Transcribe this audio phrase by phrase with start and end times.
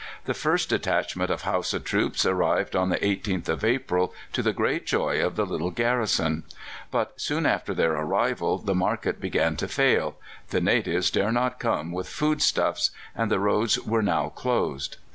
[0.25, 4.87] The first detachment of Hausa troops arrived on the 18th of April, to the great
[4.87, 6.41] joy of the little garrison;
[6.89, 10.15] but soon after their arrival the market began to fail:
[10.49, 14.97] the natives dare not come with food stuffs, and the roads were now closed.